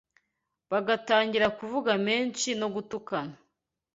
[0.71, 3.35] bagatangira kuvuga menshi no gutukana.